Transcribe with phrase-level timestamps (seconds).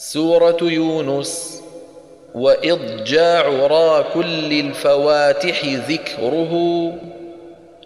[0.00, 1.60] سورة يونس.
[2.34, 6.52] وإضجاع را كل الفواتح ذكره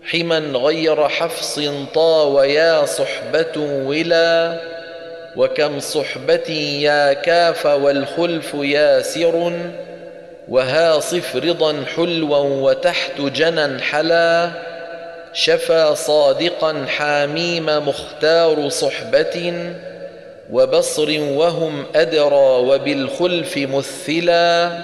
[0.03, 1.61] حما غير حفص
[1.95, 4.61] طاويا صحبة ولا
[5.37, 6.51] وكم صحبة
[6.81, 9.53] يا كاف والخلف ياسر
[10.49, 14.51] وها صف رضا حلوا وتحت جنى حلا
[15.33, 19.53] شفى صادقا حاميم مختار صحبة
[20.51, 24.79] وبصر وهم أدرى وبالخلف مثلا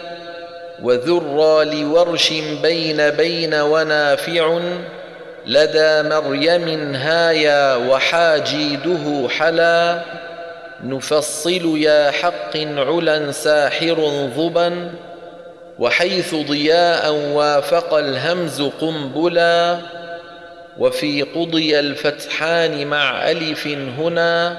[0.82, 2.32] وذرى لورش
[2.62, 4.60] بين بين ونافع
[5.46, 10.00] لدى مريم هايا وحاجيده حلا
[10.84, 14.90] نفصل يا حق علا ساحر ظبا
[15.78, 19.78] وحيث ضياء وافق الهمز قنبلا
[20.78, 24.58] وفي قضي الفتحان مع ألف هنا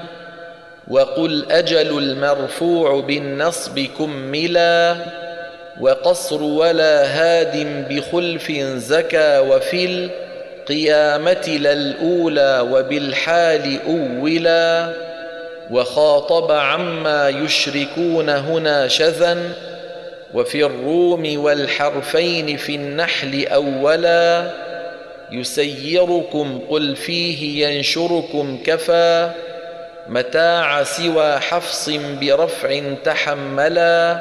[0.88, 4.96] وقل أجل المرفوع بالنصب كملا
[5.80, 10.10] وقصر ولا هاد بخلف زكى وفي
[10.68, 14.92] القيامة للأولى وبالحال أولا
[15.70, 19.38] وخاطب عما يشركون هنا شذا
[20.34, 24.50] وفي الروم والحرفين في النحل أولا
[25.32, 29.30] يسيركم قل فيه ينشركم كفى
[30.08, 34.20] متاع سوى حفص برفع تحملا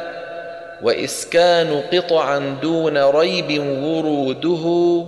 [0.82, 5.06] وإسكان قطعا دون ريب وروده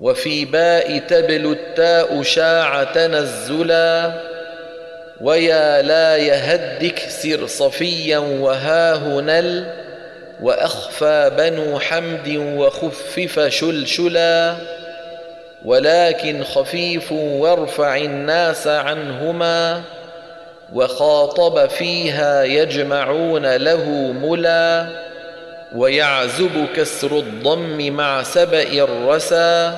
[0.00, 4.12] وفي باء تبل التاء شاع تنزلا
[5.20, 9.74] ويا لا يهدك سر صفيا وهاهنل
[10.42, 14.54] وأخفى بنو حمد وخفف شلشلا
[15.64, 19.82] ولكن خفيف وارفع الناس عنهما
[20.72, 24.86] وخاطب فيها يجمعون له ملا
[25.76, 29.72] ويعزب كسر الضم مع سبأ الرسى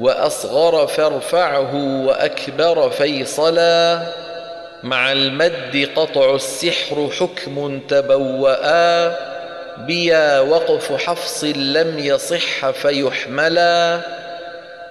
[0.00, 1.74] وأصغر فارفعه
[2.06, 4.02] وأكبر فيصلا
[4.82, 9.08] مع المد قطع السحر حكم تبوأ
[9.86, 14.00] بيا وقف حفص لم يصح فيحملا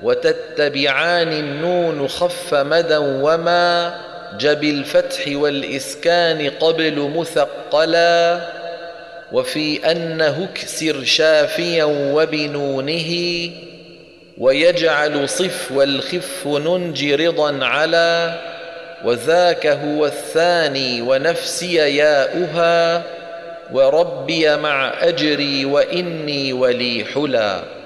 [0.04, 3.96] وتتبعان النون خف مدى وما
[4.40, 8.42] جب الفتح والإسكان قبل مثقلا
[9.32, 13.14] وفي أنه اكسر شافيا وبنونه
[14.38, 18.40] ويجعل صف والخف ننجي رضا على
[19.06, 23.04] وذاك هو الثاني ونفسي ياؤها
[23.72, 27.77] وربي مع أجري وإني ولي حلا